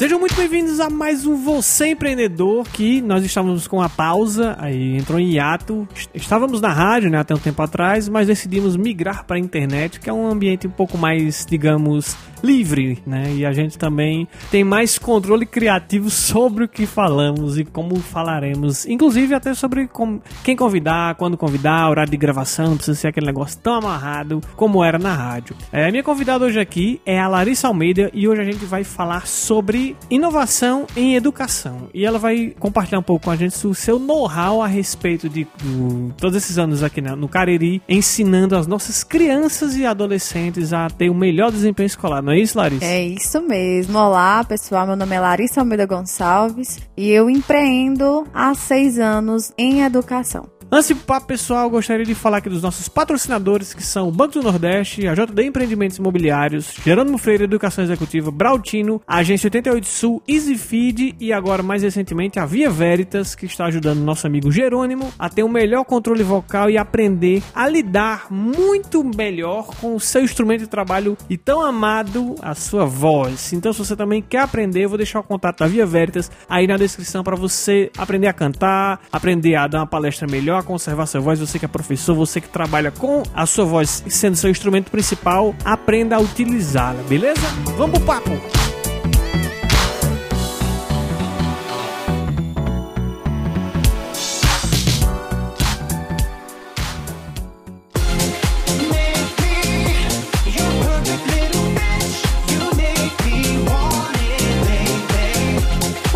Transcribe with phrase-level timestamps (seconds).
[0.00, 4.96] Sejam muito bem-vindos a mais um Você Empreendedor, que nós estávamos com a pausa, aí
[4.96, 5.86] entrou em hiato.
[6.14, 10.08] Estávamos na rádio, né, até um tempo atrás, mas decidimos migrar para a internet, que
[10.08, 13.32] é um ambiente um pouco mais, digamos, livre, né?
[13.34, 18.86] E a gente também tem mais controle criativo sobre o que falamos e como falaremos,
[18.86, 19.88] inclusive até sobre
[20.44, 24.82] quem convidar, quando convidar, horário de gravação, não precisa ser aquele negócio tão amarrado como
[24.84, 25.56] era na rádio.
[25.72, 28.84] É, a minha convidada hoje aqui é a Larissa Almeida e hoje a gente vai
[28.84, 31.88] falar sobre inovação em educação.
[31.94, 35.44] E ela vai compartilhar um pouco com a gente o seu know-how a respeito de,
[35.44, 41.10] de todos esses anos aqui no Cariri, ensinando as nossas crianças e adolescentes a ter
[41.10, 42.84] o melhor desempenho escolar não é isso, Larissa?
[42.84, 43.98] É isso mesmo.
[43.98, 44.86] Olá, pessoal.
[44.86, 50.59] Meu nome é Larissa Almeida Gonçalves e eu empreendo há seis anos em educação.
[50.72, 54.34] Antes de papo pessoal, gostaria de falar aqui dos nossos patrocinadores, que são o Banco
[54.34, 61.16] do Nordeste, a JD Empreendimentos Imobiliários, Gerônimo Freire Educação Executiva, Brautino, Agência 88 Sul, EasyFeed
[61.18, 65.42] e agora, mais recentemente, a Via Veritas, que está ajudando nosso amigo Jerônimo a ter
[65.42, 70.68] um melhor controle vocal e aprender a lidar muito melhor com o seu instrumento de
[70.68, 73.52] trabalho e tão amado, a sua voz.
[73.52, 76.68] Então, se você também quer aprender, eu vou deixar o contato da Via Veritas aí
[76.68, 81.06] na descrição para você aprender a cantar, aprender a dar uma palestra melhor a conservar
[81.06, 84.50] sua voz, você que é professor, você que trabalha com a sua voz sendo seu
[84.50, 87.46] instrumento principal, aprenda a utilizá-la, beleza?
[87.76, 88.69] Vamos pro papo!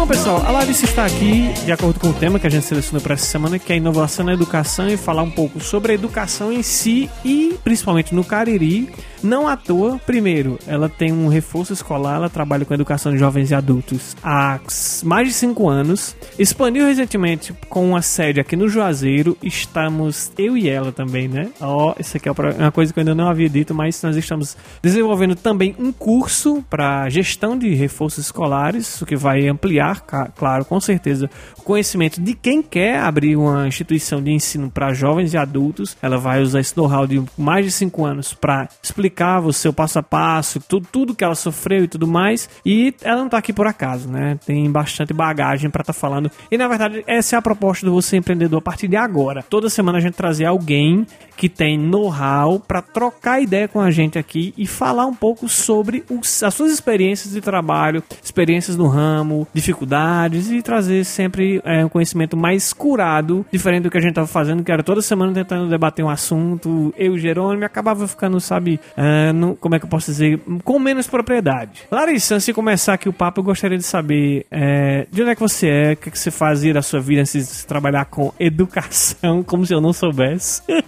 [0.05, 3.01] Bom, pessoal, a Larissa está aqui de acordo com o tema que a gente selecionou
[3.01, 6.53] para essa semana, que é inovação na educação e falar um pouco sobre a educação
[6.53, 8.93] em si e principalmente no Cariri
[9.25, 13.51] não à toa, primeiro, ela tem um reforço escolar, ela trabalha com educação de jovens
[13.51, 14.61] e adultos há
[15.03, 16.15] mais de 5 anos.
[16.39, 19.37] Expandiu recentemente com uma sede aqui no Juazeiro.
[19.43, 21.49] Estamos, eu e ela também, né?
[21.59, 24.15] Ó, oh, isso aqui é uma coisa que eu ainda não havia dito, mas nós
[24.15, 30.03] estamos desenvolvendo também um curso para gestão de reforços escolares, o que vai ampliar,
[30.37, 35.33] claro, com certeza, o conhecimento de quem quer abrir uma instituição de ensino para jovens
[35.33, 35.97] e adultos.
[36.03, 39.73] Ela vai usar esse know-how de mais de 5 anos para explicar explicava o seu
[39.73, 42.49] passo a passo, tudo, tudo que ela sofreu e tudo mais.
[42.67, 44.39] E ela não tá aqui por acaso, né?
[44.45, 46.31] Tem bastante bagagem para estar tá falando.
[46.51, 49.45] E na verdade, essa é a proposta do Você Empreendedor a partir de agora.
[49.49, 54.19] Toda semana a gente trazer alguém que tem know-how para trocar ideia com a gente
[54.19, 59.47] aqui e falar um pouco sobre os, as suas experiências de trabalho, experiências no ramo,
[59.53, 64.27] dificuldades e trazer sempre é, um conhecimento mais curado, diferente do que a gente tava
[64.27, 66.93] fazendo, que era toda semana tentando debater um assunto.
[66.97, 70.79] Eu e Jerônimo acabava ficando, sabe, é, no, como é que eu posso dizer, com
[70.79, 71.83] menos propriedade.
[71.91, 75.35] Larissa, antes de começar aqui o papo, eu gostaria de saber é, de onde é
[75.35, 78.05] que você é, o que, é que você fazia da sua vida antes de trabalhar
[78.07, 80.63] com educação, como se eu não soubesse.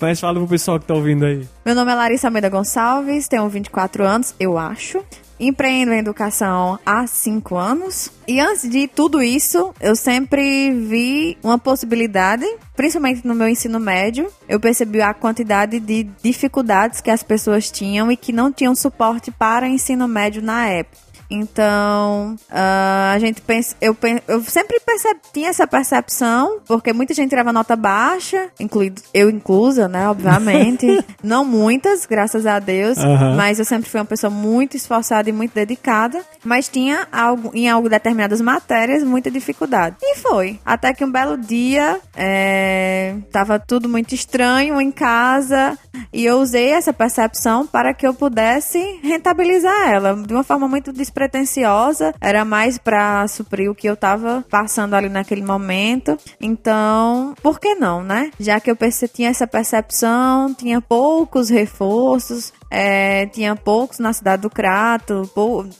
[0.00, 1.46] Mas fala pro pessoal que tá ouvindo aí.
[1.64, 5.04] Meu nome é Larissa Almeida Gonçalves, tenho 24 anos, eu acho.
[5.40, 8.10] Empreendo em educação há 5 anos.
[8.26, 12.44] E antes de tudo isso, eu sempre vi uma possibilidade,
[12.76, 18.10] principalmente no meu ensino médio, eu percebi a quantidade de dificuldades que as pessoas tinham
[18.10, 21.07] e que não tinham suporte para ensino médio na época.
[21.30, 23.76] Então, uh, a gente pensa.
[23.80, 23.96] Eu,
[24.26, 29.88] eu sempre perceb, tinha essa percepção, porque muita gente tirava nota baixa, incluído eu inclusa,
[29.88, 30.08] né?
[30.08, 30.86] Obviamente.
[31.22, 32.98] Não muitas, graças a Deus.
[32.98, 33.36] Uhum.
[33.36, 36.22] Mas eu sempre fui uma pessoa muito esforçada e muito dedicada.
[36.44, 39.96] Mas tinha algo, em algo determinadas matérias, muita dificuldade.
[40.02, 40.58] E foi.
[40.64, 45.78] Até que um belo dia é, tava tudo muito estranho em casa.
[46.12, 50.92] E eu usei essa percepção para que eu pudesse rentabilizar ela de uma forma muito
[50.92, 51.17] despretensiosa,
[52.20, 56.16] era mais para suprir o que eu tava passando ali naquele momento.
[56.40, 58.30] Então, por que não, né?
[58.38, 58.76] Já que eu
[59.08, 65.30] tinha essa percepção, tinha poucos reforços, é, tinha poucos na cidade do Crato.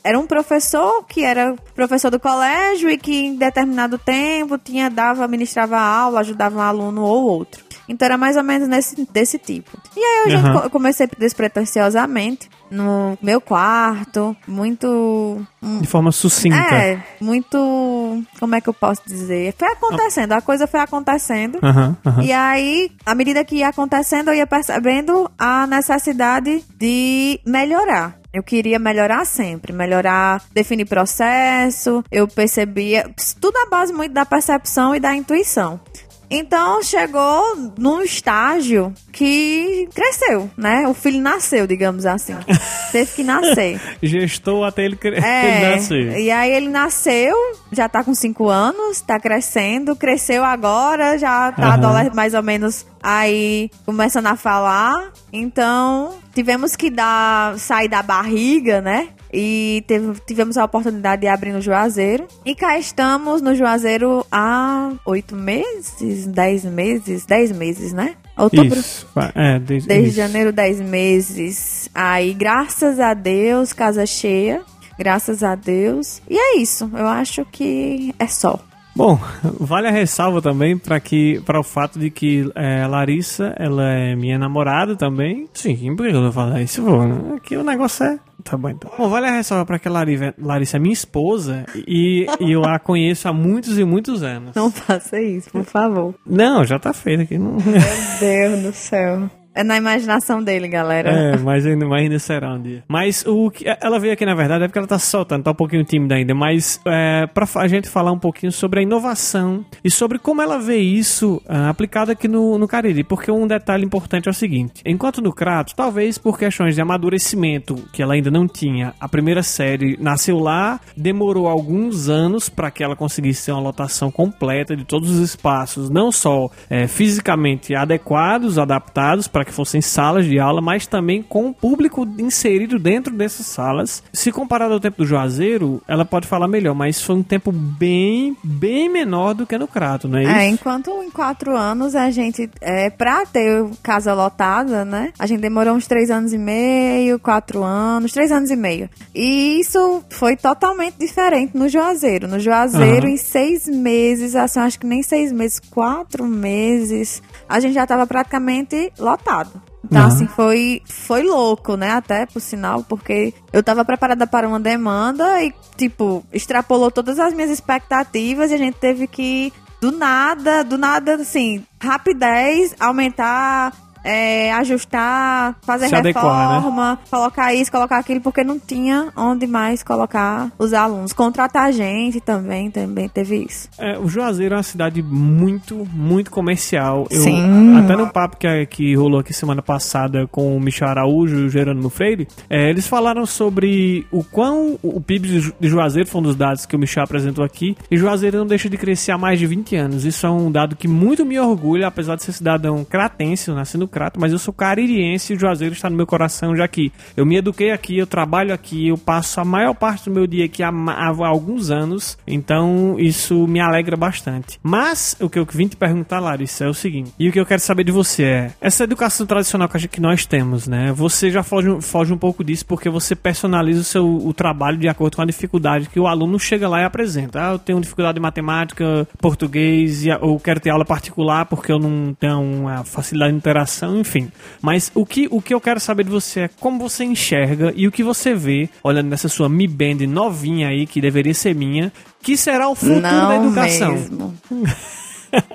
[0.03, 5.29] Era um professor que era professor do colégio e que em determinado tempo tinha dava,
[5.29, 7.68] ministrava aula, ajudava um aluno ou outro.
[7.89, 9.71] Então era mais ou menos nesse, desse tipo.
[9.97, 10.71] E aí eu uhum.
[10.71, 15.41] comecei despretensiosamente no meu quarto, muito.
[15.81, 16.57] De forma sucinta.
[16.57, 18.23] É, muito.
[18.39, 19.55] Como é que eu posso dizer?
[19.59, 21.59] Foi acontecendo, a coisa foi acontecendo.
[21.63, 22.23] Uhum, uhum.
[22.23, 28.19] E aí, à medida que ia acontecendo, eu ia percebendo a necessidade de melhorar.
[28.33, 32.05] Eu queria melhorar sempre, melhorar, definir processo.
[32.11, 35.81] Eu percebia tudo à base muito da percepção e da intuição.
[36.31, 37.43] Então chegou
[37.79, 40.87] num estágio que cresceu, né?
[40.87, 42.37] O filho nasceu, digamos assim.
[42.93, 43.81] Teve que nascer.
[44.03, 45.17] Gestou até ele, cre...
[45.17, 46.19] É, ele nascer.
[46.19, 47.35] e aí ele nasceu,
[47.73, 52.87] já tá com 5 anos, tá crescendo, cresceu agora, já tá adolescente mais ou menos
[53.03, 55.13] aí começando a falar.
[55.33, 59.09] Então, tivemos que dar sair da barriga, né?
[59.33, 62.27] E teve- tivemos a oportunidade de abrir no Juazeiro.
[62.45, 68.15] E cá estamos no Juazeiro há oito meses, dez meses, dez meses, né?
[68.37, 68.79] Outubro.
[68.79, 69.07] Isso.
[69.35, 70.17] É, desde, Desde isso.
[70.17, 71.89] janeiro, 10 meses.
[71.95, 74.63] Aí, graças a Deus, casa cheia.
[74.99, 76.23] Graças a Deus.
[76.29, 76.89] E é isso.
[76.95, 78.59] Eu acho que é só.
[78.97, 79.19] Bom,
[79.61, 83.89] vale a ressalva também para que para o fato de que é, a Larissa, ela
[83.93, 85.49] é minha namorada também.
[85.55, 86.83] Sim, por que eu vou falar isso?
[86.83, 87.35] Vou, né?
[87.37, 88.91] Aqui o negócio é Tá bom, então.
[88.97, 92.65] Bom, vale a ressalva para que a Lari- Larissa é minha esposa e, e eu
[92.65, 94.55] a conheço há muitos e muitos anos.
[94.55, 96.15] Não faça isso, por favor.
[96.25, 97.37] Não, já tá feito aqui.
[97.37, 97.53] Não...
[97.57, 97.81] Meu
[98.21, 99.29] Deus do céu.
[99.59, 101.11] É na imaginação dele, galera.
[101.11, 102.85] É, mas ainda, mas ainda será um dia.
[102.87, 105.55] Mas o que ela veio aqui, na verdade, é porque ela tá soltando, tá um
[105.55, 106.33] pouquinho tímida ainda.
[106.33, 110.61] Mas é, pra a gente falar um pouquinho sobre a inovação e sobre como ela
[110.61, 113.03] vê isso ah, aplicado aqui no, no Cariri.
[113.03, 117.75] Porque um detalhe importante é o seguinte: enquanto no Crato, talvez por questões de amadurecimento
[117.93, 122.85] que ela ainda não tinha, a primeira série nasceu lá, demorou alguns anos para que
[122.85, 128.57] ela conseguisse ter uma lotação completa de todos os espaços, não só é, fisicamente adequados,
[128.57, 133.47] adaptados para que fossem salas de aula, mas também com o público inserido dentro dessas
[133.47, 134.03] salas.
[134.13, 138.37] Se comparado ao tempo do Juazeiro, ela pode falar melhor, mas foi um tempo bem,
[138.45, 140.33] bem menor do que no Crato, não é isso?
[140.33, 145.13] É, enquanto em quatro anos a gente, é, pra ter casa lotada, né?
[145.19, 148.89] A gente demorou uns três anos e meio, quatro anos, três anos e meio.
[149.15, 152.29] E isso foi totalmente diferente no Juazeiro.
[152.29, 153.15] No Juazeiro, Aham.
[153.15, 158.07] em seis meses, assim, acho que nem seis meses, quatro meses, a gente já tava
[158.07, 159.38] praticamente lotado.
[159.85, 160.09] Então, Aham.
[160.09, 161.93] assim, foi, foi louco, né?
[161.93, 167.33] Até, por sinal, porque eu tava preparada para uma demanda e, tipo, extrapolou todas as
[167.33, 173.73] minhas expectativas e a gente teve que, do nada, do nada, assim, rapidez, aumentar,
[174.05, 176.55] é, ajustar, fazer Se adequar, né?
[176.57, 181.13] reforma, colocar isso, colocar aquilo, porque não tinha onde mais colocar os alunos.
[181.13, 183.69] Contratar gente também, também teve isso.
[183.79, 187.07] É, o Juazeiro é uma cidade muito, muito comercial.
[187.11, 187.77] Eu, Sim.
[187.79, 191.51] Até no papo que, que rolou aqui semana passada com o Michel Araújo e o
[191.51, 196.21] Gerônimo Freire, é, eles falaram sobre o quão o PIB de Ju- de Juazeiro foi
[196.21, 197.77] um dos dados que o Michel apresentou aqui.
[197.91, 200.05] E Juazeiro não deixa de crescer há mais de 20 anos.
[200.05, 204.21] Isso é um dado que muito me orgulha, apesar de ser cidadão cratense, no Crato,
[204.21, 207.37] mas eu sou caririense e o Juazeiro está no meu coração, já que eu me
[207.37, 210.71] eduquei aqui, eu trabalho aqui, eu passo a maior parte do meu dia aqui há,
[210.71, 214.59] ma- há alguns anos, então isso me alegra bastante.
[214.63, 217.47] Mas o que eu vim te perguntar, Larissa, é o seguinte, e o que eu
[217.47, 220.93] quero saber de você é, essa educação tradicional que nós temos, né?
[220.93, 224.89] Você já foge, foge um pouco disso porque você personaliza o seu o trabalho de
[224.89, 227.49] acordo com a dificuldade que o aluno chega lá e apresenta.
[227.49, 232.15] Ah, eu tenho dificuldade em matemática, português, ou quero ter aula particular porque eu não
[232.19, 234.31] tenho uma facilidade de interação, enfim.
[234.61, 237.87] Mas o que, o que eu quero saber de você é como você enxerga e
[237.87, 241.93] o que você vê, olhando nessa sua Mi Band novinha aí, que deveria ser minha,
[242.23, 243.93] que será o futuro da educação.
[243.93, 244.35] Mesmo.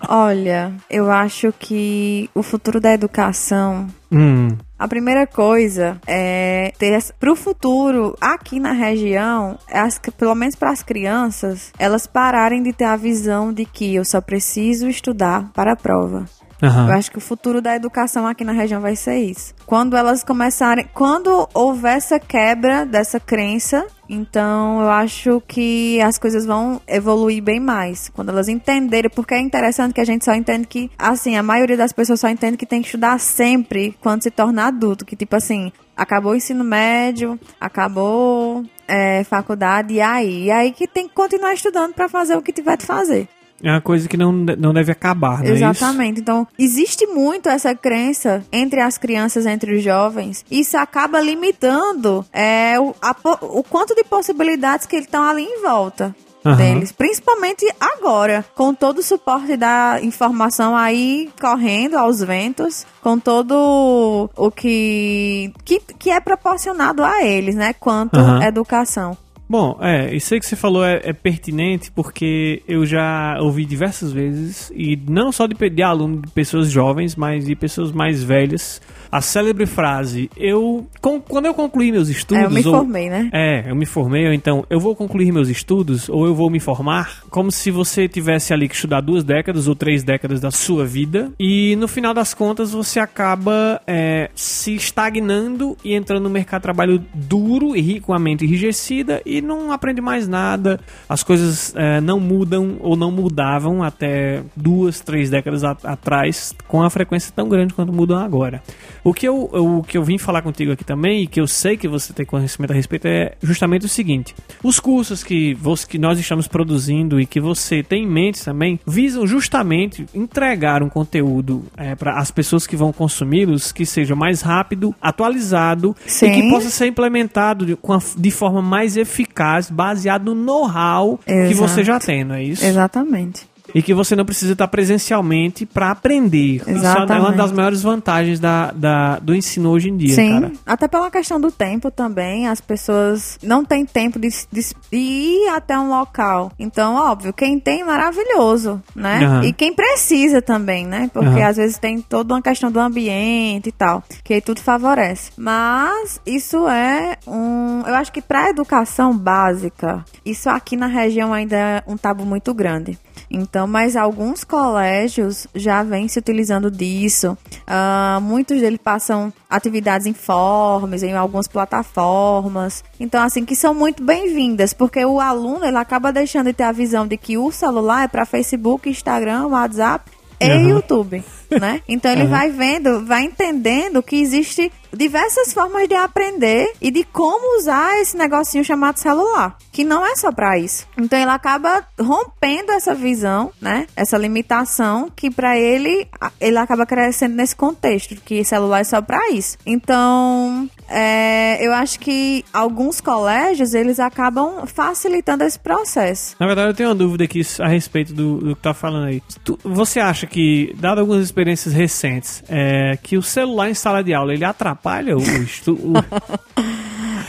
[0.07, 7.31] Olha, eu acho que o futuro da educação Hum, A primeira coisa é ter para
[7.31, 12.83] o futuro aqui na região, as, pelo menos para as crianças, elas pararem de ter
[12.83, 16.25] a visão de que eu só preciso estudar para a prova.
[16.63, 16.87] Aham.
[16.87, 19.53] Eu acho que o futuro da educação aqui na região vai ser isso.
[19.65, 26.45] Quando elas começarem, quando houver essa quebra dessa crença, então eu acho que as coisas
[26.45, 28.09] vão evoluir bem mais.
[28.09, 31.77] Quando elas entenderem, porque é interessante que a gente só entende que, assim, a maioria
[31.77, 35.05] das pessoas só entende que tem que estudar sempre quando se torna adulto.
[35.05, 40.45] Que tipo assim, acabou o ensino médio, acabou é, faculdade, e aí?
[40.45, 43.27] E aí que tem que continuar estudando para fazer o que tiver de fazer.
[43.63, 45.63] É uma coisa que não, não deve acabar, é isso?
[45.63, 46.19] Exatamente.
[46.19, 50.43] Então, existe muito essa crença entre as crianças, entre os jovens.
[50.51, 55.43] E isso acaba limitando é, o, a o quanto de possibilidades que eles estão ali
[55.43, 56.13] em volta.
[56.45, 56.57] Aham.
[56.57, 64.29] Deles, principalmente agora, com todo o suporte da informação aí correndo aos ventos, com todo
[64.35, 67.73] o que, que, que é proporcionado a eles, né?
[67.73, 68.43] Quanto Aham.
[68.43, 69.17] educação.
[69.53, 74.11] Bom, é, isso aí que você falou é, é pertinente porque eu já ouvi diversas
[74.11, 78.81] vezes, e não só de, de aluno de pessoas jovens, mas de pessoas mais velhas,
[79.15, 83.09] a célebre frase, eu com, quando eu concluir meus estudos, É, eu me ou- formei,
[83.09, 83.29] né?
[83.31, 86.59] é, eu me formei, ou então eu vou concluir meus estudos, ou eu vou me
[86.59, 90.83] formar, como se você tivesse ali que estudar duas décadas ou três décadas da sua
[90.85, 96.61] vida, e no final das contas você acaba é, se estagnando e entrando no mercado
[96.61, 101.73] de trabalho duro e com a mente enrijecida e não aprende mais nada, as coisas
[101.75, 107.47] é, não mudam ou não mudavam até duas, três décadas atrás com a frequência tão
[107.47, 108.63] grande quanto mudam agora.
[109.03, 111.75] O que eu, o que eu vim falar contigo aqui também, e que eu sei
[111.75, 114.33] que você tem conhecimento a respeito, é justamente o seguinte:
[114.63, 118.79] os cursos que, você, que nós estamos produzindo e que você tem em mente também
[118.87, 121.65] visam justamente entregar um conteúdo
[121.97, 126.31] para as pessoas que vão consumi-los que seja mais rápido, atualizado e Sim.
[126.31, 127.77] que possa ser implementado de,
[128.17, 132.65] de forma mais eficaz, baseado no know-how que você já tem, não é isso?
[132.65, 133.52] Exatamente.
[133.73, 136.57] E que você não precisa estar presencialmente para aprender.
[136.57, 137.37] Isso é uma Exatamente.
[137.37, 140.51] das maiores vantagens da, da- do ensino hoje em dia, Sim, cara.
[140.65, 145.77] até pela questão do tempo também, as pessoas não têm tempo de, de- ir até
[145.79, 146.51] um local.
[146.59, 149.23] Então, óbvio, quem tem, maravilhoso, né?
[149.25, 149.43] Aham.
[149.45, 151.09] E quem precisa também, né?
[151.11, 151.47] Porque Aham.
[151.49, 155.31] às vezes tem toda uma questão do ambiente e tal, que aí tudo favorece.
[155.37, 157.81] Mas isso é um.
[157.87, 162.53] Eu acho que para educação básica, isso aqui na região ainda é um tabu muito
[162.53, 162.97] grande.
[163.33, 167.35] Então, mas alguns colégios já vêm se utilizando disso.
[167.65, 172.83] Ah, muitos deles passam atividades informes em algumas plataformas.
[172.99, 176.71] Então, assim, que são muito bem-vindas, porque o aluno ele acaba deixando de ter a
[176.71, 180.12] visão de que o celular é para Facebook, Instagram, WhatsApp
[180.51, 180.69] e Aham.
[180.69, 181.81] YouTube, né?
[181.87, 182.29] Então ele Aham.
[182.29, 188.15] vai vendo, vai entendendo que existe diversas formas de aprender e de como usar esse
[188.15, 190.87] negocinho chamado celular, que não é só pra isso.
[190.97, 193.87] Então ele acaba rompendo essa visão, né?
[193.95, 196.07] Essa limitação que pra ele
[196.39, 199.57] ele acaba crescendo nesse contexto que celular é só pra isso.
[199.65, 206.35] Então é, eu acho que alguns colégios eles acabam facilitando esse processo.
[206.39, 209.21] Na verdade, eu tenho uma dúvida aqui a respeito do, do que tá falando aí.
[209.43, 214.13] Tu- você acha que, dado algumas experiências recentes, é, que o celular em sala de
[214.13, 216.03] aula ele atrapalha o, estu, o, o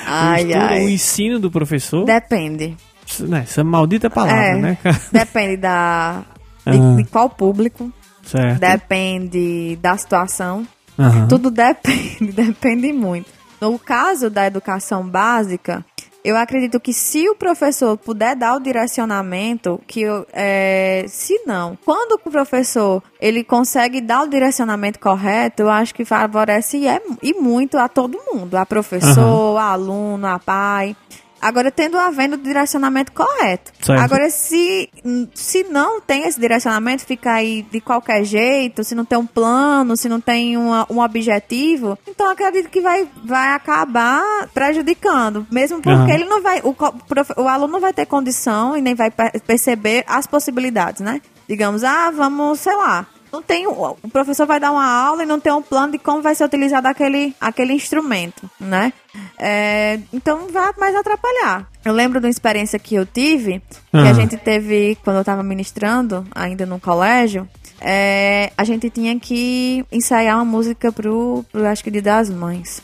[0.07, 0.83] Ai, estudo, o ai.
[0.91, 2.05] ensino do professor?
[2.05, 2.77] Depende.
[3.21, 5.01] Né, Essa maldita palavra, É, né, cara?
[5.13, 6.23] Depende da
[6.67, 6.97] de, Ah.
[6.97, 7.93] de qual público,
[8.23, 8.59] Certo.
[8.59, 10.67] depende da situação.
[10.99, 11.29] Aham.
[11.29, 13.27] Tudo depende, depende muito.
[13.65, 15.83] No caso da educação básica,
[16.23, 20.05] eu acredito que se o professor puder dar o direcionamento, que
[20.35, 26.05] é, se não, quando o professor ele consegue dar o direcionamento correto, eu acho que
[26.05, 30.95] favorece e, é, e muito a todo mundo, a professor, a aluno, a pai.
[31.47, 33.71] Agora, tendo havendo o direcionamento correto.
[33.83, 34.01] Certo.
[34.01, 34.89] Agora, se,
[35.35, 39.97] se não tem esse direcionamento, fica aí de qualquer jeito, se não tem um plano,
[39.97, 44.23] se não tem uma- um objetivo, então acredito que vai, vai acabar
[44.55, 45.47] prejudicando.
[45.51, 46.11] Mesmo porque Aham.
[46.11, 46.61] ele não vai.
[46.65, 46.75] O,
[47.43, 51.21] o aluno não vai ter condição e nem vai per- perceber as possibilidades, né?
[51.47, 53.07] Digamos, ah, vamos, sei lá.
[53.35, 56.23] Não tem, o professor vai dar uma aula e não tem um plano de como
[56.23, 58.93] vai ser utilizado aquele, aquele instrumento, né?
[59.37, 61.69] É, então vai mais atrapalhar.
[61.85, 63.59] Eu lembro de uma experiência que eu tive,
[63.91, 64.11] que Ah.
[64.11, 67.49] a gente teve quando eu estava ministrando, ainda no colégio.
[67.81, 72.81] é, a gente tinha que ensaiar uma música pro, pro acho que Dia das Mães.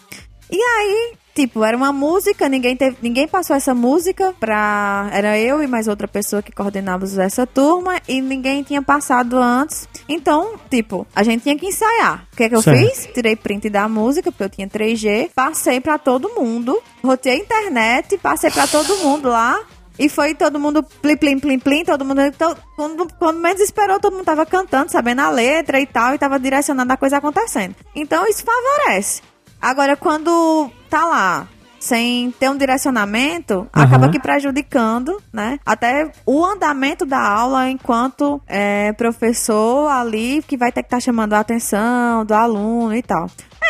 [0.50, 5.09] E aí, tipo, era uma música, ninguém teve, ninguém passou essa música pra.
[5.13, 9.89] Era eu e mais outra pessoa que coordenávamos essa turma e ninguém tinha passado antes.
[10.09, 12.27] Então, tipo, a gente tinha que ensaiar.
[12.33, 12.79] O que é que eu Certo.
[12.79, 13.07] fiz?
[13.15, 18.17] Tirei print da música, porque eu tinha 3G, passei pra todo mundo, rotei a internet,
[18.19, 19.59] passei pra todo mundo lá.
[19.99, 22.23] E foi todo mundo plim, plim, plim, plim, todo mundo.
[22.33, 26.19] to- Quando, quando menos esperou, todo mundo tava cantando, sabendo a letra e tal, e
[26.19, 27.75] tava direcionando a coisa acontecendo.
[27.95, 29.21] Então isso favorece.
[29.61, 33.85] Agora, quando tá lá, sem ter um direcionamento, Aham.
[33.85, 35.59] acaba que prejudicando, né?
[35.64, 41.32] Até o andamento da aula enquanto é, professor ali, que vai ter que estar chamando
[41.32, 43.26] a atenção do aluno e tal.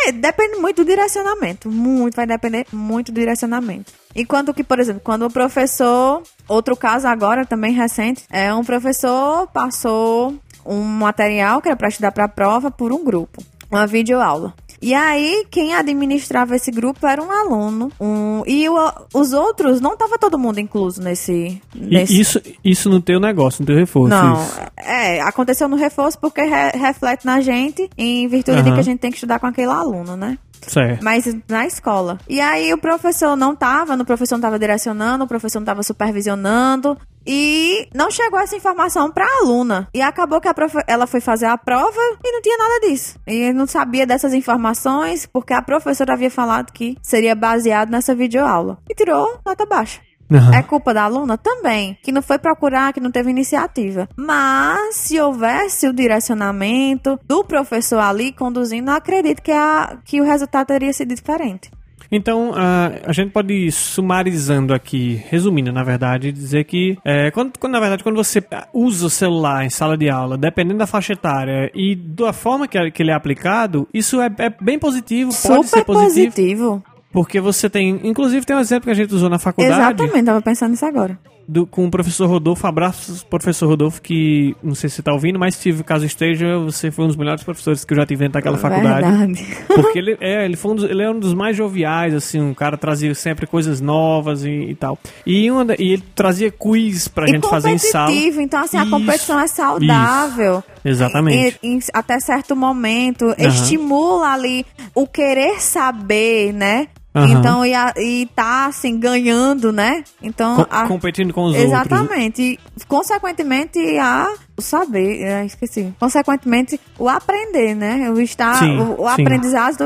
[0.06, 1.70] É, depende muito do direcionamento.
[1.70, 3.92] Muito, vai depender muito do direcionamento.
[4.14, 6.22] Enquanto que, por exemplo, quando o professor.
[6.48, 10.34] Outro caso agora, também recente, é um professor passou
[10.66, 13.40] um material que era para estudar para a prova por um grupo.
[13.70, 14.52] Uma videoaula.
[14.82, 17.92] E aí, quem administrava esse grupo era um aluno.
[18.00, 21.60] Um, e o- os outros, não estava todo mundo incluso nesse.
[21.74, 24.08] Nesse isso, isso no teu negócio, no teu reforço.
[24.08, 24.60] não, isso.
[24.78, 28.74] é, aconteceu no reforço porque re- reflete na gente em virtude de Aham.
[28.74, 30.38] que a gente tem que estudar com aquele aluno, né?
[30.62, 31.02] Certo.
[31.02, 32.18] Mas na escola.
[32.28, 35.82] E aí o professor não tava, o professor não tava direcionando, o professor não tava
[35.82, 36.96] supervisionando.
[37.26, 39.88] E não chegou essa informação pra aluna.
[39.94, 40.48] E acabou que
[40.86, 43.18] ela foi fazer a prova e não tinha nada disso.
[43.26, 48.78] E não sabia dessas informações porque a professora havia falado que seria baseado nessa videoaula.
[48.88, 50.00] E tirou nota baixa.
[50.32, 50.54] Aham.
[50.54, 51.36] É culpa da aluna?
[51.36, 51.98] Também.
[52.02, 54.08] Que não foi procurar, que não teve iniciativa.
[54.16, 60.68] Mas, se houvesse o direcionamento do professor ali conduzindo, acredito que, a, que o resultado
[60.68, 61.70] teria sido diferente.
[62.12, 67.56] Então, a, a gente pode ir sumarizando aqui, resumindo, na verdade, dizer que, é, quando,
[67.58, 71.12] quando, na verdade, quando você usa o celular em sala de aula, dependendo da faixa
[71.12, 75.68] etária e da forma que, que ele é aplicado, isso é, é bem positivo, pode
[75.68, 76.84] ser Super positivo, positivo.
[77.12, 80.42] porque você tem, inclusive tem um exemplo que a gente usou na faculdade, Exatamente, tava
[80.42, 81.18] pensando nisso agora.
[81.50, 85.38] Do- com o professor Rodolfo, abraços professor Rodolfo, que não sei se você tá ouvindo,
[85.38, 88.34] mas se caso esteja, você foi um dos melhores professores que eu já tive dentro
[88.34, 89.06] daquela faculdade.
[89.06, 89.46] Verdade.
[89.66, 92.54] Porque ele é, ele foi um dos, ele é um dos mais joviais, assim, um
[92.54, 94.98] cara trazia sempre coisas novas e, e tal.
[95.26, 98.10] E, uma, e ele trazia quiz pra e gente fazer em sala.
[98.12, 100.62] então assim, a Isso, competição é saudável.
[100.84, 101.58] Exatamente.
[101.62, 104.64] E- até certo momento, estimula ali
[104.94, 106.88] o querer saber, né?
[107.14, 107.26] Aham.
[107.40, 110.04] Então, e, a- e tá assim, ganhando, né?
[110.22, 111.64] Então, Co- a- competindo com os outros.
[111.64, 112.58] Exatamente.
[112.86, 115.92] Consequentemente, a o saber, é, esqueci.
[115.98, 118.10] Consequentemente, o aprender, né?
[118.10, 119.76] O estar, Sim, o, o aprendizagem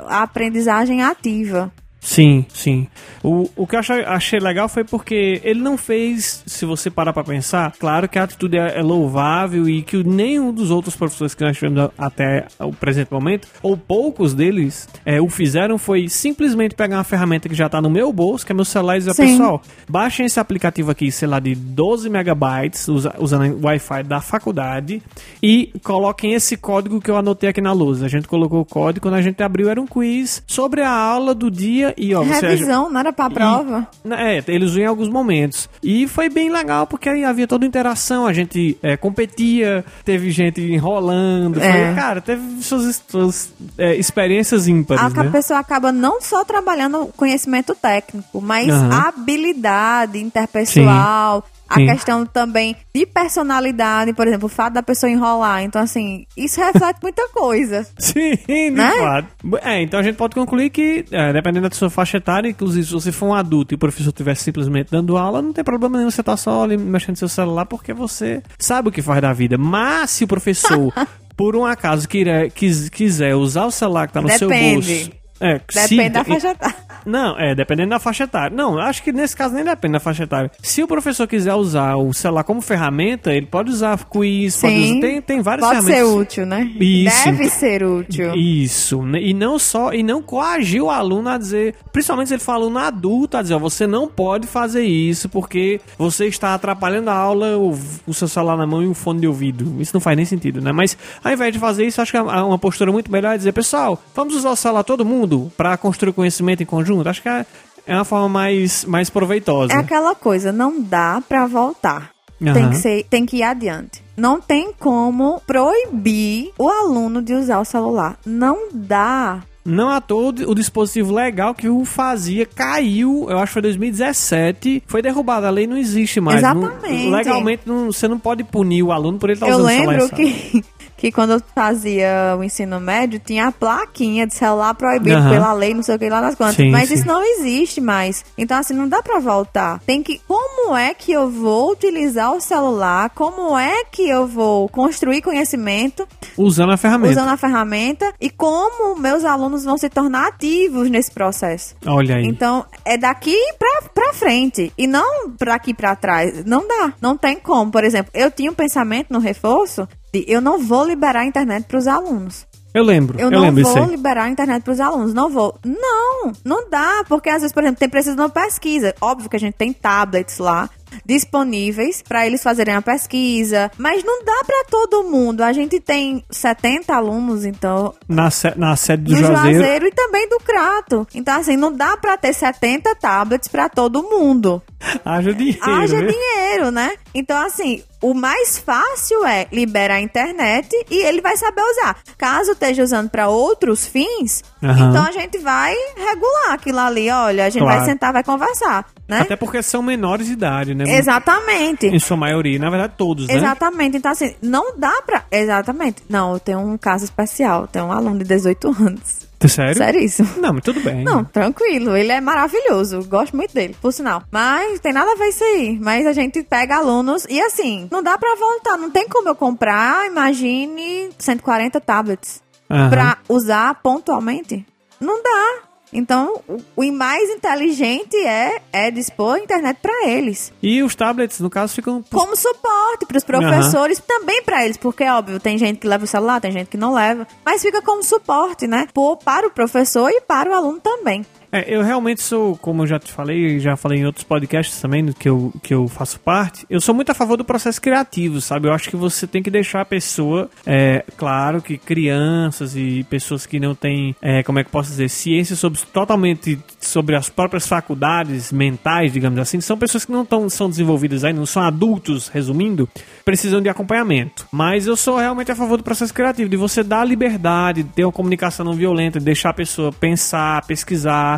[0.00, 1.72] a aprendizagem ativa.
[2.00, 2.86] Sim, sim.
[3.22, 7.12] O, o que eu achei, achei legal foi porque ele não fez, se você parar
[7.12, 11.34] pra pensar, claro que a atitude é, é louvável e que nenhum dos outros professores
[11.34, 16.74] que nós tivemos até o presente momento, ou poucos deles, é, o fizeram foi simplesmente
[16.74, 19.14] pegar uma ferramenta que já tá no meu bolso, que é meu celular, e dizer,
[19.14, 19.26] Sim.
[19.26, 25.02] pessoal, baixem esse aplicativo aqui, sei lá, de 12 megabytes, usa- usando Wi-Fi da faculdade,
[25.42, 28.06] e coloquem esse código que eu anotei aqui na lousa.
[28.06, 31.34] A gente colocou o código, quando a gente abriu era um quiz sobre a aula
[31.34, 33.86] do dia e ó, você Revisão, não era pra prova.
[34.04, 35.68] e- é, ele usou em alguns momentos.
[35.82, 40.60] E foi bem legal, porque aí havia toda interação, a gente é, competia, teve gente
[40.60, 41.60] enrolando.
[41.60, 41.86] É.
[41.86, 45.30] Foi, cara, teve suas, suas, é, experiências ímpares, a, a né?
[45.30, 51.86] pessoa acaba não só trabalhando conhecimento técnico, mas a habilidade interpessoal, a Sim.
[51.86, 55.62] questão também de personalidade, por exemplo, o fato da pessoa enrolar.
[55.62, 57.86] Então, assim, isso reflete muita coisa.
[57.98, 58.90] Sim, de Né?
[58.98, 59.28] fato.
[59.62, 62.92] É, então a gente pode concluir que, é, dependendo da sua faixa etária, inclusive se
[62.92, 66.10] você for um adulto e o professor estivesse simplesmente dando aula, não tem problema nenhum
[66.10, 69.32] você estar só ali mexendo no seu celular, porque você sabe o que faz da
[69.32, 69.56] vida.
[69.58, 70.92] Mas se o professor,
[71.36, 74.74] por um acaso, queira, quis- quiser usar o celular que tá no seu Depende.
[74.74, 75.10] bolso.
[75.40, 76.76] É, se- Depende da faixa etária.
[77.06, 78.54] Não, é, dependendo da faixa etária.
[78.54, 80.50] Não, acho que nesse caso nem depende da faixa etária.
[80.60, 84.90] Se o professor quiser usar o celular como ferramenta, ele pode usar quiz, pode Sim.
[84.90, 86.16] usar, tem, tem várias Pode ser ferramentas.
[86.20, 86.70] útil, né?
[86.78, 88.34] Isso, Deve ser útil.
[88.34, 92.52] Isso, e não só, e não coagir o aluno a dizer, principalmente se ele for
[92.52, 97.14] aluno adulto, a dizer, ó, você não pode fazer isso porque você está atrapalhando a
[97.14, 99.80] aula, o, o seu celular na mão e o fone de ouvido.
[99.80, 100.72] Isso não faz nem sentido, né?
[100.72, 103.52] Mas ao invés de fazer isso, acho que é uma postura muito melhor é dizer,
[103.52, 107.08] pessoal, vamos usar o celular todo mundo para construir conhecimento em conjunto.
[107.08, 107.44] Acho que é,
[107.86, 109.72] é uma forma mais, mais proveitosa.
[109.72, 112.10] É aquela coisa, não dá pra voltar.
[112.38, 112.70] Tem Aham.
[112.70, 114.00] que, ser, tem que ir adiante.
[114.16, 118.16] Não tem como proibir o aluno de usar o celular.
[118.24, 119.40] Não dá.
[119.64, 124.82] Não à toa o dispositivo legal que o fazia caiu, eu acho que foi 2017,
[124.86, 126.40] foi derrubado, a lei não existe mais.
[126.40, 127.10] Não- Exatamente.
[127.10, 129.94] legalmente não- você não pode punir o aluno por ele estar eu usando o celular.
[129.94, 130.64] em lembro que,
[130.98, 135.30] que quando eu fazia o ensino médio, tinha a plaquinha de celular proibido Aham.
[135.30, 136.56] pela lei, não sei o que lá das quantas.
[136.56, 136.94] Sim, Mas sim.
[136.96, 138.24] isso não existe mais.
[138.36, 139.80] Então, assim, não dá pra voltar.
[139.86, 140.20] Tem que.
[140.26, 143.10] Como é que eu vou utilizar o celular?
[143.10, 146.06] Como é que eu vou construir conhecimento
[146.36, 147.12] Usando a ferramenta.
[147.12, 148.12] usando a ferramenta?
[148.20, 151.76] E como meus alunos vão se tornar ativos nesse processo?
[151.86, 152.24] Olha aí.
[152.26, 154.72] Então, é daqui pra, pra frente.
[154.76, 156.44] E não pra aqui pra trás.
[156.44, 156.92] Não dá.
[157.00, 157.70] Não tem como.
[157.70, 161.86] Por exemplo, eu tinha um pensamento no reforço eu não vou liberar a internet pros
[161.86, 162.46] alunos.
[162.74, 165.12] eu lembro, eu, Eu, não lembro vou liberar a internet pros alunos.
[165.12, 165.58] Não vou.
[165.64, 167.04] Não, não dá.
[167.08, 168.94] Porque às vezes, por exemplo, tem precisa de uma pesquisa.
[169.00, 170.68] Óbvio que a gente tem tablets lá
[171.04, 175.42] disponíveis pra eles fazerem a pesquisa, mas não dá pra todo mundo.
[175.42, 179.58] A gente tem 70 alunos, então Na, se- na sede do do Juazeiro.
[179.58, 181.06] Juazeiro e também do Crato.
[181.14, 184.62] Então, assim, não dá pra ter 70 tablets pra todo mundo.
[185.04, 185.58] Haja dinheiro.
[185.62, 186.06] Haja viu?
[186.08, 186.92] dinheiro, né?
[187.14, 191.96] Então, assim, o mais fácil é liberar a internet e ele vai saber usar.
[192.16, 194.90] Caso esteja usando pra outros fins, Aham.
[194.90, 197.10] então a gente vai regular aquilo ali.
[197.10, 197.78] Olha, a gente Claro.
[197.78, 198.86] vai sentar, vai conversar.
[199.08, 199.20] Né?
[199.20, 200.84] Até porque são menores de idade, né?
[200.86, 201.86] Exatamente.
[201.86, 203.34] Em sua maioria, na verdade, todos, né?
[203.34, 203.96] Exatamente.
[203.96, 205.24] Então, assim, não dá pra.
[205.30, 206.02] Exatamente.
[206.08, 207.66] Não, eu tenho um caso especial.
[207.66, 209.26] Tenho um aluno de 18 anos.
[209.46, 209.76] Sério?
[209.76, 210.28] Seríssimo.
[210.38, 211.04] Não, mas tudo bem.
[211.04, 211.96] Não, tranquilo.
[211.96, 213.04] Ele é maravilhoso.
[213.08, 214.22] Gosto muito dele, por sinal.
[214.32, 215.78] Mas tem nada a ver isso aí.
[215.80, 218.76] Mas a gente pega alunos e assim, não dá pra voltar.
[218.76, 222.90] Não tem como eu comprar, imagine, 140 tablets Aham.
[222.90, 224.66] pra usar pontualmente.
[225.00, 225.67] Não dá.
[225.92, 226.40] Então,
[226.76, 230.52] o- mais inteligente é, é dispor a internet pra eles.
[230.62, 232.02] E os tablets, no caso, ficam.
[232.10, 236.40] Como suporte pros professores, também pra eles, porque óbvio, tem gente que leva o celular,
[236.40, 238.86] tem gente que não leva, mas fica como suporte, né?
[238.92, 241.24] Por, para o professor e para o aluno também.
[241.50, 245.06] É, eu realmente sou, como eu já te falei, já falei em outros podcasts também
[245.12, 248.68] que eu, que eu faço parte, eu sou muito a favor do processo criativo, sabe?
[248.68, 253.46] Eu acho que você tem que deixar a pessoa, é, claro que crianças e pessoas
[253.46, 257.66] que não têm, é, como é que posso dizer, ciência sobre, totalmente sobre as próprias
[257.66, 262.28] faculdades mentais, digamos assim, são pessoas que não tão, são desenvolvidas ainda, não são adultos,
[262.28, 262.88] resumindo,
[263.24, 264.46] precisam de acompanhamento.
[264.52, 268.04] Mas eu sou realmente a favor do processo criativo, de você dar liberdade, de ter
[268.04, 271.37] uma comunicação não violenta, de deixar a pessoa pensar, pesquisar,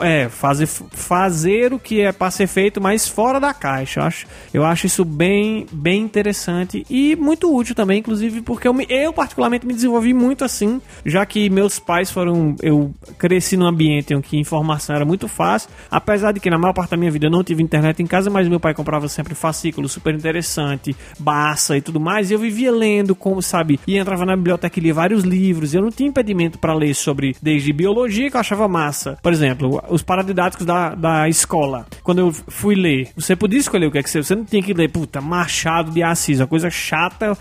[0.00, 4.00] é, fazer, fazer o que é para ser feito, mas fora da caixa.
[4.00, 8.74] Eu acho, eu acho isso bem, bem interessante e muito útil também, inclusive porque eu,
[8.74, 13.66] me- eu particularmente me desenvolvi muito assim, já que meus pais foram, eu cresci num
[13.66, 17.10] ambiente em que informação era muito fácil, apesar de que na maior parte da minha
[17.10, 20.94] vida eu não tive internet em casa, mas meu pai comprava sempre fascículo super interessante,
[21.18, 24.82] baça e tudo mais, e eu vivia lendo, como sabe, e entrava na biblioteca e
[24.82, 28.66] lia vários livros, eu não tinha impedimento para ler sobre desde biologia que eu achava
[28.68, 31.86] massa, por exemplo, os paradidáticos da, da escola.
[32.02, 34.62] Quando eu fui ler, você podia escolher o que é que você, você não tinha
[34.62, 37.36] que ler, puta, Machado de Assis, uma coisa chata.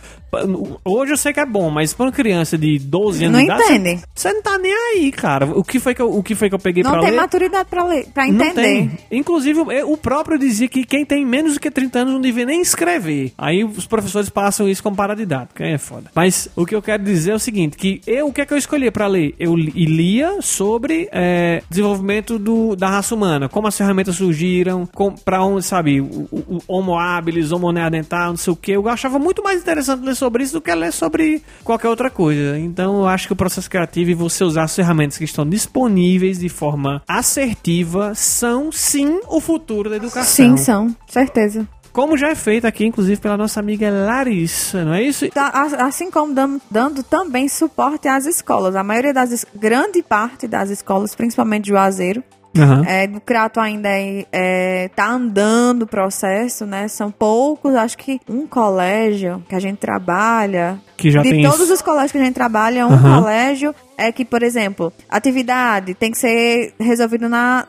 [0.86, 3.52] Hoje eu sei que é bom, mas para uma criança de 12 anos Não de
[3.52, 4.02] idade, entendem.
[4.16, 5.46] Você, não tá nem aí, cara.
[5.46, 7.18] O que foi que eu, o que foi que eu peguei Não pra tem ler?
[7.18, 8.62] maturidade pra, ler, pra Não entender.
[8.62, 8.92] tem.
[9.12, 12.62] Inclusive, o próprio dizia que quem tem menos do que 30 anos não devia nem
[12.62, 13.34] escrever.
[13.38, 15.64] Aí os professores passam isso como paradidática.
[15.64, 16.10] Aí é foda.
[16.16, 18.54] Mas o que eu quero dizer é o seguinte: que eu, o que é que
[18.54, 19.36] eu escolhi pra ler?
[19.40, 25.12] Eu li- lia sobre é, desenvolvimento do, da raça humana, como as ferramentas surgiram, com,
[25.14, 28.72] pra onde, sabe, o, o, o Homo habilis, Homo neanderthal, não sei o que.
[28.72, 32.60] Eu achava muito mais interessante ler sobre isso do que ler sobre qualquer outra coisa.
[32.60, 36.38] Então eu acho que o processo criativo e você usar as ferramentas que estão disponíveis
[36.38, 40.24] de forma assertiva são sim o futuro da educação.
[40.24, 40.96] Sim, são.
[41.08, 41.68] Certeza.
[41.92, 45.28] Como já é feito aqui, inclusive, pela nossa amiga Larissa, não é isso?
[45.30, 48.76] Tá, Assim como dando, dando também suporte às escolas.
[48.76, 49.46] A maioria das...
[49.54, 52.24] Grande parte das escolas, principalmente de Juazeiro,
[52.58, 52.84] Aham.
[52.86, 56.88] É, do Crato ainda é, é, tá andando o processo, né?
[56.90, 60.78] São poucos, acho que um colégio que a gente trabalha.
[60.98, 61.74] Que já de tem todos isso.
[61.74, 63.22] os colégios que a gente trabalha, um Aham.
[63.22, 67.66] colégio é que, por exemplo, atividade tem que ser resolvida na.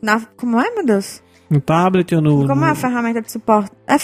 [0.00, 1.22] na como é, meu Deus?
[1.50, 2.46] No tablet ou no.
[2.46, 3.70] Como é a ferramenta de suporte?
[3.86, 3.96] É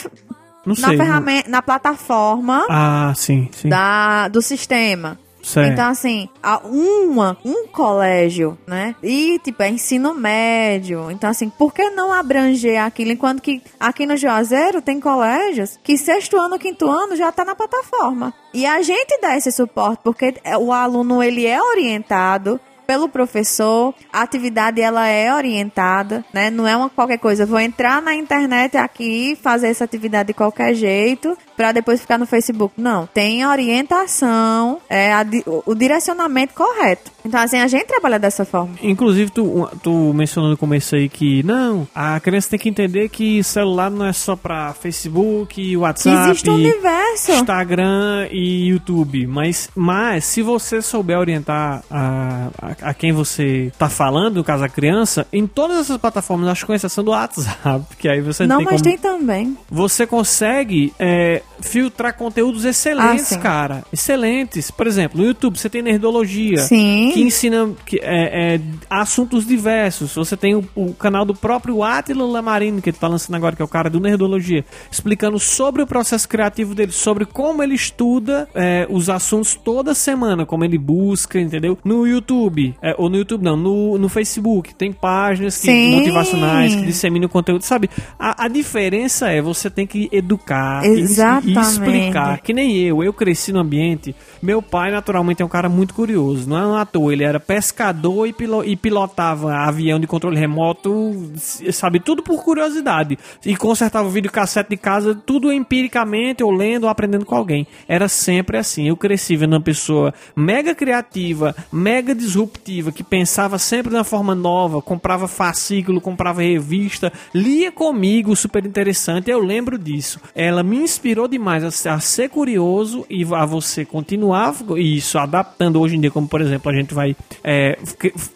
[0.66, 0.96] Não na sei.
[0.96, 3.68] ferramenta, na plataforma Ah, sim, sim.
[3.68, 5.18] da, do sistema.
[5.44, 5.72] Certo.
[5.72, 6.28] Então, assim,
[6.64, 8.96] uma, um colégio, né?
[9.02, 11.11] E, tipo, é ensino médio.
[11.11, 13.12] Então, assim, por que não abranger aquilo?
[13.12, 17.54] Enquanto que aqui no Juazeiro tem colégios que sexto ano, quinto ano já tá na
[17.54, 18.33] plataforma.
[18.54, 24.22] E a gente dá esse suporte, porque o aluno, ele é orientado pelo professor, a
[24.22, 26.50] atividade ela é orientada, né?
[26.50, 30.74] Não é uma qualquer coisa, vou entrar na internet aqui, fazer essa atividade de qualquer
[30.74, 32.75] jeito, para depois ficar no Facebook.
[32.77, 35.25] Não, tem orientação, é a
[35.67, 37.12] o, direcionamento correto.
[37.25, 38.75] Então assim, a gente trabalha dessa forma.
[38.83, 43.43] Inclusive, tu, tu mencionou no começo aí que não, a criança tem que entender que
[43.43, 47.33] celular não é só pra Facebook, WhatsApp, existe um universo.
[47.33, 49.27] Instagram e YouTube.
[49.27, 54.64] Mas, mas se você souber orientar a, a, a quem você tá falando, no caso
[54.64, 58.47] a criança, em todas essas plataformas, acho que com exceção do WhatsApp, que aí você
[58.47, 59.57] Não, tem mas como tem também.
[59.71, 63.85] você consegue é, filtrar conteúdos excelentes, Ah, cara.
[63.93, 64.71] Excelentes.
[64.71, 66.59] Por exemplo, no YouTube você tem Nerdologia.
[66.59, 67.11] Sim.
[67.12, 70.14] Que ensina que, é, é, assuntos diversos.
[70.14, 73.62] Você tem o, o canal do próprio Attila Lamarino, que ele tá lançando agora, que
[73.62, 78.49] é o cara do Nerdologia, explicando sobre o processo criativo dele, sobre como ele estuda
[78.55, 81.79] é, os assuntos toda semana, como ele busca, entendeu?
[81.85, 86.83] No YouTube, é, ou no YouTube não, no, no Facebook, tem páginas que, motivacionais que
[86.83, 87.88] disseminam conteúdo, sabe?
[88.19, 91.43] A, a diferença é você tem que educar Exatamente.
[91.50, 91.98] Exatamente.
[91.98, 92.40] explicar.
[92.40, 94.14] Que nem eu, eu cresci no ambiente.
[94.44, 96.46] Meu pai, naturalmente, é um cara muito curioso.
[96.46, 101.33] Não é um ator, ele era pescador e, pilo- pilotava avião de controle remoto,
[101.72, 103.18] sabe, tudo por curiosidade.
[103.42, 107.66] E consertava o videocassete de casa, tudo empiricamente, ou lendo, ou aprendendo com alguém.
[107.88, 108.87] Era sempre assim.
[108.87, 114.35] Eu cresci vendo uma pessoa mega criativa, mega disruptiva, que pensava sempre de uma forma
[114.35, 119.30] nova, comprava fascículo, comprava revista, lia comigo, super interessante.
[119.30, 120.20] Eu lembro disso.
[120.35, 124.34] Ela me inspirou demais a ser curioso e a você continuar
[124.77, 127.79] isso, adaptando hoje em dia, como por exemplo, a gente vai é,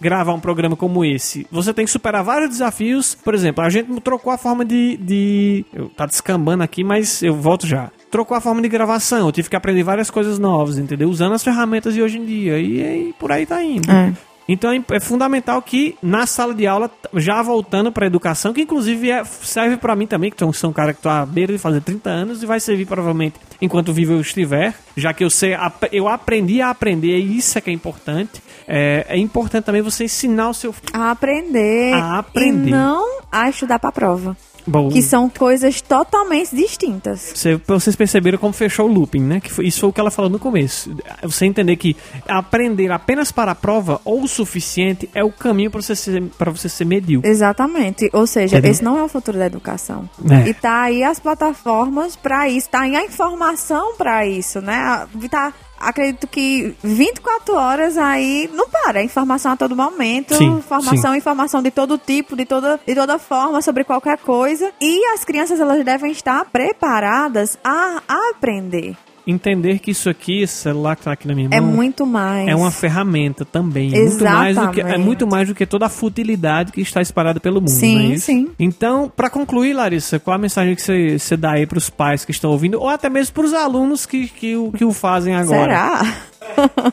[0.00, 1.46] gravar um programa como esse.
[1.50, 3.14] Você tem que superar vários desafios.
[3.14, 4.96] Por exemplo, a gente trocou a forma de.
[4.96, 9.26] de eu, tá descambando aqui, mas eu volto já trocou a forma de gravação.
[9.26, 11.08] Eu tive que aprender várias coisas novas, entendeu?
[11.08, 12.58] Usando as ferramentas de hoje em dia.
[12.58, 13.90] E, e por aí tá indo.
[13.90, 14.12] É.
[14.48, 19.10] Então é é fundamental que na sala de aula, já voltando para educação, que inclusive
[19.10, 21.80] é- serve para mim também, que sou um cara que tô à beira de fazer
[21.82, 25.54] 30 anos e vai servir provavelmente enquanto vivo eu estiver, já que eu sei,
[25.92, 28.40] eu aprendi a aprender, e isso é que é importante.
[28.66, 30.88] É, é importante também você ensinar o seu filho.
[30.92, 31.94] A aprender.
[31.94, 32.68] A aprender.
[32.68, 34.36] E não a estudar pra prova.
[34.68, 37.32] Bom, Que são coisas totalmente distintas.
[37.34, 39.40] Você- vocês perceberam como fechou o looping, né?
[39.40, 40.94] Que foi- isso foi o que ela falou no começo.
[41.22, 45.80] Você entender que aprender apenas para a prova ou o suficiente é o caminho para
[45.82, 47.30] você ser, para você ser medíocre.
[47.30, 48.10] Exatamente.
[48.12, 48.70] Ou seja, Entendeu?
[48.72, 50.08] esse não é o futuro da educação.
[50.30, 50.48] É.
[50.48, 55.06] E tá aí as plataformas pra isso, tá aí a informação pra isso, né?
[55.30, 61.14] Tá, acredito que 24 horas aí não para, é informação a todo momento, Sim, informação,
[61.14, 64.72] informação de todo tipo, de toda, de toda forma sobre qualquer coisa.
[64.80, 68.96] E as crianças elas devem estar preparadas a aprender.
[69.30, 72.48] Entender que isso aqui, esse celular que tá aqui na minha mão, É muito mais.
[72.48, 73.94] é uma ferramenta também.
[73.94, 75.04] É muito, mais do que, é Exatamente.
[75.04, 77.68] muito mais do que toda a futilidade que está espalhada pelo mundo.
[77.68, 78.48] Sim, é sim.
[78.58, 82.24] Então, para concluir, Larissa, qual a mensagem que você, você dá aí para os pais
[82.24, 85.34] que estão ouvindo, ou até mesmo para os alunos que, que, o- que o fazem
[85.34, 85.60] agora?
[85.62, 86.92] Será?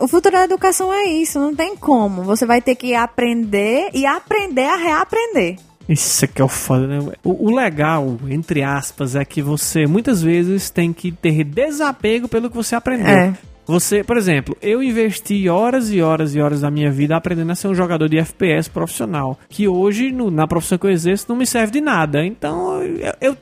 [0.00, 2.22] o futuro da educação é isso, não tem como.
[2.24, 5.56] Você vai ter que aprender e aprender a reaprender.
[5.88, 7.12] Isso aqui é o foda, né?
[7.22, 12.50] O, o legal, entre aspas, é que você muitas vezes tem que ter desapego pelo
[12.50, 13.06] que você aprendeu.
[13.06, 13.34] É.
[13.68, 17.54] Você, por exemplo, eu investi horas e horas e horas da minha vida aprendendo a
[17.56, 21.34] ser um jogador de FPS profissional, que hoje, no- na profissão que eu exerço, não
[21.36, 22.24] me serve de nada.
[22.24, 23.36] Então, eu, eu-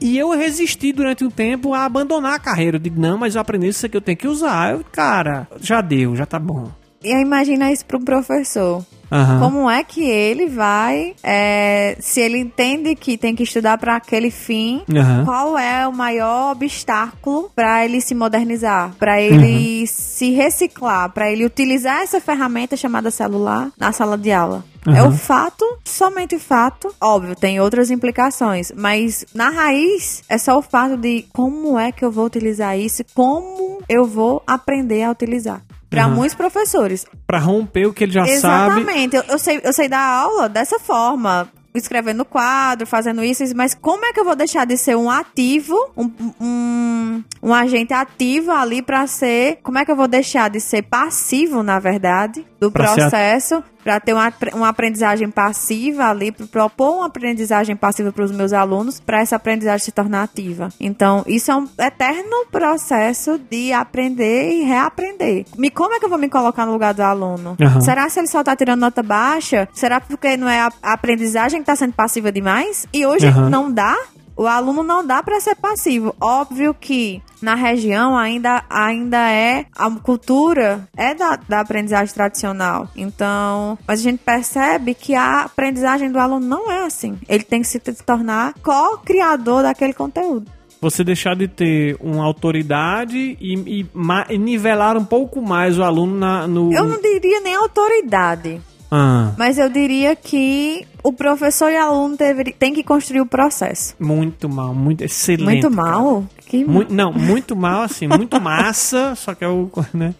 [0.00, 2.76] e eu resisti durante um tempo a abandonar a carreira.
[2.76, 4.74] Eu digo, não, mas eu aprendi isso aqui, eu tenho que usar.
[4.74, 6.70] Eu, cara, já deu, já tá bom.
[7.04, 8.84] E aí imagina isso para um professor.
[9.12, 9.38] Aham.
[9.38, 14.30] Como é que ele vai, é, se ele entende que tem que estudar para aquele
[14.30, 15.24] fim, Aham.
[15.24, 19.86] qual é o maior obstáculo para ele se modernizar, para ele Uhum.
[19.86, 24.64] se reciclar, para ele utilizar essa ferramenta chamada celular na sala de aula?
[24.86, 26.94] É o fato, somente o fato.
[27.00, 32.04] Óbvio, tem outras implicações, mas na raiz é só o fato de como é que
[32.04, 35.62] eu vou utilizar isso, como eu vou aprender a utilizar.
[35.94, 36.14] Para Aham.
[36.14, 38.80] muitos professores, Pra romper o que ele já sabe.
[38.80, 39.16] Exatamente.
[39.16, 41.48] Eu, eu sei, eu sei dar aula dessa forma.
[41.76, 45.10] Escrevendo quadro, fazendo isso, isso, mas como é que eu vou deixar de ser um
[45.10, 46.08] ativo, um,
[46.40, 49.58] um, um agente ativo ali pra ser.
[49.60, 54.00] Como é que eu vou deixar de ser passivo, na verdade, do Pra processo, pra
[54.00, 59.20] ter uma, uma aprendizagem passiva ali, pra propor uma aprendizagem passiva pros meus alunos, pra
[59.20, 60.68] essa aprendizagem se tornar ativa.
[60.80, 65.44] Então, isso é um eterno processo de aprender e reaprender.
[65.58, 67.56] Me, como é que eu vou me colocar no lugar do aluno?
[67.60, 67.80] Aham.
[67.80, 69.68] Será se ele só tá tirando nota baixa?
[69.74, 72.86] Será porque não é a, a aprendizagem que tá sendo passiva demais?
[72.92, 73.48] E hoje Aham.
[73.50, 73.96] não dá?
[74.36, 76.14] O aluno não dá para ser passivo.
[76.20, 82.88] Óbvio que na região ainda, ainda é a cultura é da, da aprendizagem tradicional.
[82.96, 87.16] Então, mas a gente percebe que a aprendizagem do aluno não é assim.
[87.28, 90.50] Ele tem que se tornar co-criador daquele conteúdo.
[90.80, 93.86] você deixar de ter uma autoridade e, e
[94.30, 96.72] e nivelar um pouco mais o aluno na, no.
[96.72, 98.60] Eu não diria nem autoridade.
[98.96, 103.94] Ah, Mas eu diria que o professor e aluno deveria, tem que construir o processo.
[103.98, 105.44] muito mal, muito excelente.
[105.44, 106.24] Muito mal?
[106.46, 109.68] Que Mu- não, muito mal, assim, muito massa, só que é o.
[109.92, 110.14] né?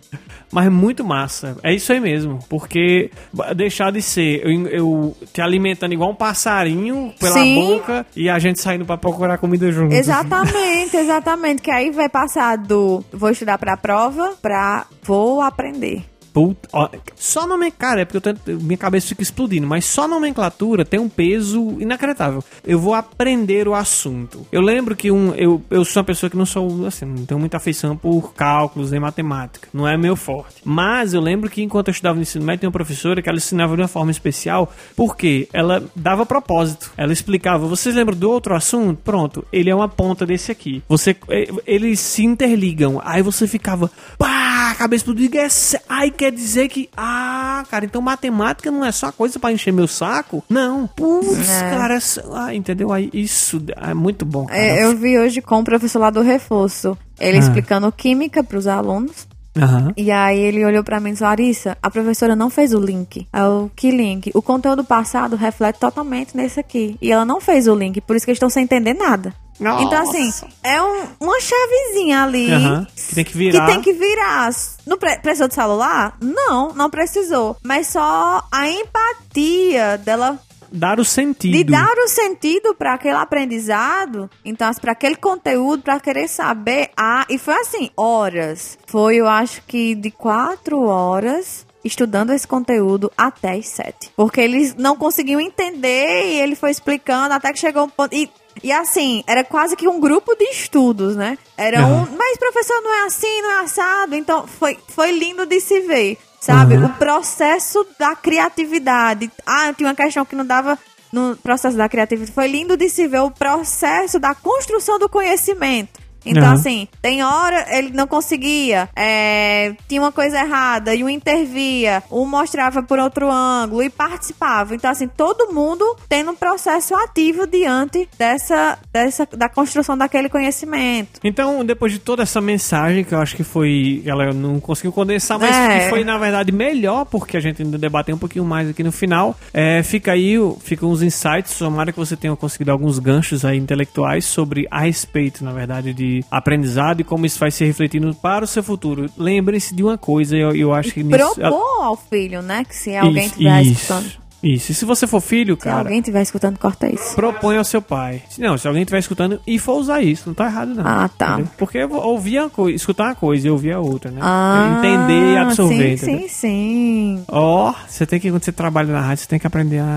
[0.53, 1.57] Mas muito massa.
[1.63, 2.39] É isso aí mesmo.
[2.49, 3.11] Porque
[3.57, 7.55] deixar de ser eu, eu te alimentando igual um passarinho pela Sim.
[7.57, 9.93] boca e a gente saindo pra procurar comida junto.
[9.95, 11.61] Exatamente, exatamente.
[11.63, 16.05] Que aí vai passar do vou estudar pra prova pra vou aprender.
[16.35, 20.85] Puta, ó, só nomenclatura, é porque eu tento, minha cabeça fica explodindo, mas só nomenclatura
[20.85, 22.43] tem um peso inacreditável.
[22.67, 24.45] Eu vou aprender o assunto.
[24.51, 27.39] Eu lembro que um, eu, eu sou uma pessoa que não sou, assim, não tenho
[27.39, 29.69] muita afeição por cálculos e matemática.
[29.73, 30.57] Não é meu forte.
[30.65, 33.39] Mas eu lembro que enquanto eu estudava no ensino médio, tinha uma professora que ela
[33.39, 36.91] ensinava de uma forma especial, porque ela dava propósito.
[36.97, 38.99] Ela explicava, vocês lembram do outro assunto?
[39.05, 40.83] Pronto, ele é uma ponta desse aqui.
[40.89, 43.01] Você, eh, eles se interligam.
[43.05, 45.49] Aí você ficava, pá, cabeça do diga é
[45.89, 49.87] Aí quer dizer que, ah, cara, então matemática não é só coisa para encher meu
[49.87, 50.43] saco?
[50.49, 50.87] Não.
[50.87, 51.71] Putz, É.
[51.71, 51.99] cara,
[52.33, 52.91] ah, entendeu?
[52.93, 54.47] Aí isso é muito bom.
[54.49, 57.41] É, eu vi hoje com o professor lá do reforço, ele Ah.
[57.41, 59.27] explicando química pros alunos.
[59.57, 59.93] Aham.
[59.97, 63.27] E aí ele olhou pra mim e disse, Larissa, a professora não fez o link.
[63.33, 64.31] Eu, que link?
[64.35, 66.97] O conteúdo passado reflete totalmente nesse aqui.
[67.01, 69.33] E ela não fez o link, por isso que eles estão sem entender nada.
[69.61, 69.85] Nossa.
[69.85, 72.87] Então, assim, é um- uma chavezinha ali Aham.
[72.97, 73.67] Que tem que virar.
[73.67, 74.51] que tem que virar.
[74.87, 76.17] Não pre- precisou de celular?
[76.21, 77.57] Não, não precisou.
[77.63, 80.39] Mas só a empatia dela
[80.73, 81.53] Dar o sentido.
[81.57, 86.91] de dar o sentido para aquele aprendizado, então para aquele conteúdo, para querer saber.
[86.97, 88.77] Ah, e foi assim, horas.
[88.87, 94.11] Foi, eu acho que de quatro horas estudando esse conteúdo até as sete.
[94.17, 98.15] Porque eles não conseguiam entender e ele foi explicando até que chegou um ponto.
[98.15, 98.29] E,
[98.63, 101.39] e assim, era quase que um grupo de estudos, né?
[101.57, 102.09] Era Aham.
[102.11, 102.17] um.
[102.17, 104.15] Mas professor, não é assim, não é assado.
[104.15, 106.19] Então foi, foi lindo de se ver.
[106.41, 106.77] Sabe?
[106.77, 106.87] Uhum.
[106.87, 109.31] O processo da criatividade.
[109.47, 110.79] Ah, tinha uma questão que não dava
[111.11, 112.33] no processo da criatividade.
[112.33, 116.04] Foi lindo de se ver o processo da construção do conhecimento.
[116.25, 116.55] Então, Aham.
[116.55, 122.25] assim, tem hora ele não conseguia, é, tinha uma coisa errada, e um intervia, um
[122.25, 124.75] mostrava por outro ângulo e participava.
[124.75, 131.21] Então, assim, todo mundo tendo um processo ativo diante dessa, dessa da construção daquele conhecimento.
[131.23, 134.03] Então, depois de toda essa mensagem, que eu acho que foi.
[134.07, 135.79] Ela não conseguiu condensar, mas É.
[135.85, 138.93] que foi, na verdade, melhor, porque a gente ainda debateu um pouquinho mais aqui no
[138.93, 139.37] final.
[139.53, 141.59] É, fica aí, ficam uns insights.
[141.59, 146.14] Tomara que você tenha conseguido alguns ganchos aí intelectuais sobre a respeito, na verdade, de
[146.31, 149.07] aprendizado e como isso vai se refletindo para o seu futuro.
[149.17, 151.35] Lembrem-se de uma coisa, eu, eu acho que nisso.
[151.35, 152.65] Propor ao filho, né?
[152.65, 154.25] Que se alguém estiver isso, escutando.
[154.43, 154.73] Isso.
[154.73, 155.79] E se você for filho, Se cara.
[155.79, 157.15] alguém estiver escutando, corta isso.
[157.15, 158.23] Propõe ao seu pai.
[158.29, 160.85] Se- Não, se alguém estiver escutando e for usar isso, não tá errado, não.
[160.87, 161.33] Ah, tá.
[161.33, 161.51] Entendeu?
[161.57, 164.19] Porque eu vou ouvir uma coisa, escutar uma coisa e ouvir a outra, né?
[164.23, 165.97] Ah, Entender e absorver.
[165.97, 166.29] Sim, entendeu?
[166.29, 167.25] sim, sim.
[167.27, 169.97] Ó, você tem que, quando você trabalha na rádio, você tem que aprender a.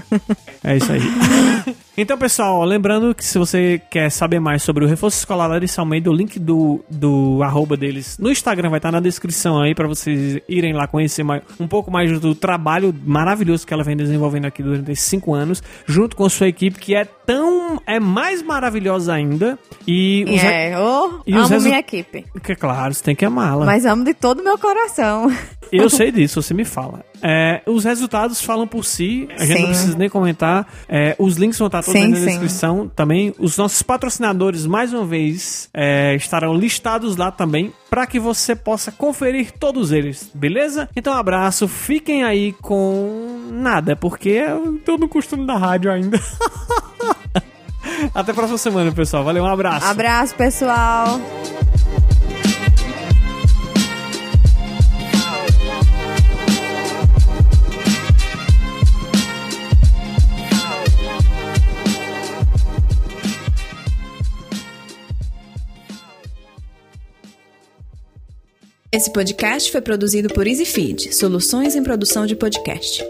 [0.64, 1.00] é isso aí.
[1.96, 6.10] Então, pessoal, lembrando que se você quer saber mais sobre o reforço escolar Larissa Almeida,
[6.10, 10.40] o link do, do arroba deles no Instagram vai estar na descrição aí pra vocês
[10.48, 14.60] irem lá conhecer mais, um pouco mais do trabalho maravilhoso que ela vem desenvolvendo aqui
[14.60, 17.80] durante esses cinco anos, junto com sua equipe, que é tão.
[17.86, 19.58] é mais maravilhosa ainda.
[19.86, 20.42] E os.
[20.42, 22.24] É, oh, e amo minha equipe.
[22.42, 23.66] Que, claro, você tem que amá-la.
[23.66, 25.30] Mas amo de todo o meu coração.
[25.72, 27.04] Eu sei disso, você me fala.
[27.22, 29.62] É, os resultados falam por si, a gente Sim.
[29.62, 30.68] não precisa nem comentar.
[30.88, 32.24] É, os links vão estar todos Sim, na sim.
[32.26, 33.34] descrição também.
[33.38, 38.92] Os nossos patrocinadores, mais uma vez, é, estarão listados lá também para que você possa
[38.92, 40.88] conferir todos eles, beleza?
[40.94, 46.20] Então, um abraço, fiquem aí com nada, porque eu tô no costume da rádio ainda.
[48.12, 49.24] Até a próxima semana, pessoal.
[49.24, 49.86] Valeu, um abraço.
[49.86, 51.20] Abraço, pessoal.
[68.94, 73.04] Esse podcast foi produzido por EasyFeed, soluções em produção de podcast.